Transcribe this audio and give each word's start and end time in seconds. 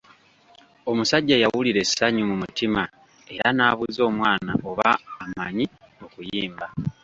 Omusajja 0.89 1.35
yawulira 1.43 1.79
essanyu 1.85 2.23
mu 2.29 2.35
mutima 2.41 2.81
era 3.35 3.47
n'abuuza 3.53 4.01
omwana 4.09 4.51
oba 4.69 4.89
amanyi 5.23 5.65
okuyimba. 6.05 6.65